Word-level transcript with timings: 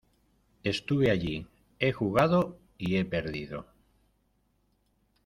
¡estuve 0.63 1.11
allí, 1.11 1.45
he 1.77 1.91
jugado 1.91 2.57
y 2.79 2.95
he 2.97 3.05
perdido! 3.05 3.67